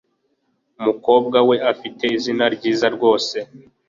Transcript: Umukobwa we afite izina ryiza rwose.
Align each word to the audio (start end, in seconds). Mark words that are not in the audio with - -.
Umukobwa 0.79 1.37
we 1.49 1.55
afite 1.71 2.03
izina 2.17 2.45
ryiza 2.55 2.87
rwose. 2.95 3.37